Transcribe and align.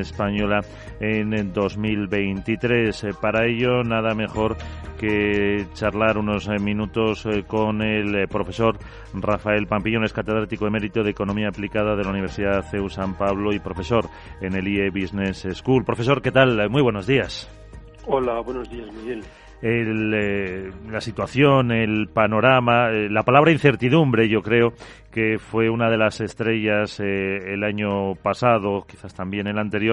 española 0.00 0.62
en 1.00 1.52
2023. 1.52 3.04
Eh, 3.04 3.10
para 3.20 3.44
ello, 3.44 3.84
nada 3.84 4.14
mejor 4.14 4.56
que 4.98 5.66
charlar 5.74 6.16
unos 6.16 6.48
eh, 6.48 6.58
minutos 6.58 7.26
eh, 7.26 7.44
con 7.46 7.82
el 7.82 8.26
profesor 8.26 8.78
Rafael 9.12 9.66
Pampillón, 9.66 10.04
es 10.04 10.14
catedrático 10.14 10.66
emérito 10.66 11.02
de 11.02 11.10
Economía 11.10 11.48
Aplicada 11.48 11.94
de 11.94 12.04
la 12.04 12.10
Universidad 12.10 12.62
CEU 12.70 12.88
San 12.88 13.18
Pablo 13.18 13.52
y 13.52 13.58
profesor 13.58 14.06
en 14.40 14.54
el 14.54 14.66
IE 14.66 14.88
Business 14.88 15.46
School. 15.52 15.84
Profesor, 15.84 16.22
¿qué 16.22 16.32
tal? 16.32 16.70
Muy 16.70 16.80
buenos 16.80 17.06
días. 17.06 17.50
Hola, 18.06 18.40
buenos 18.40 18.70
días, 18.70 18.90
Miguel 18.94 19.22
el, 19.62 20.12
eh, 20.12 20.72
la 20.90 21.00
situación, 21.00 21.70
el 21.70 22.08
panorama, 22.08 22.90
eh, 22.90 23.08
la 23.08 23.22
palabra 23.22 23.52
incertidumbre, 23.52 24.28
yo 24.28 24.42
creo 24.42 24.72
que 25.12 25.38
fue 25.38 25.70
una 25.70 25.88
de 25.88 25.98
las 25.98 26.20
estrellas 26.20 26.98
eh, 26.98 27.54
el 27.54 27.62
año 27.62 28.16
pasado, 28.16 28.84
quizás 28.88 29.14
también 29.14 29.46
el 29.46 29.58
anterior, 29.58 29.90